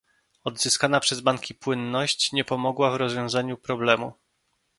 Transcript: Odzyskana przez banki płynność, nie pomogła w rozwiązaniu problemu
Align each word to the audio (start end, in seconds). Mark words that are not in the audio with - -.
Odzyskana 0.43 0.99
przez 0.99 1.21
banki 1.21 1.55
płynność, 1.55 2.31
nie 2.31 2.43
pomogła 2.45 2.91
w 2.91 2.95
rozwiązaniu 2.95 3.57
problemu 3.57 4.13